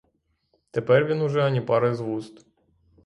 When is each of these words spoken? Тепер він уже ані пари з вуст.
Тепер 0.71 1.05
він 1.05 1.21
уже 1.21 1.43
ані 1.43 1.61
пари 1.61 1.95
з 1.95 1.99
вуст. 1.99 2.45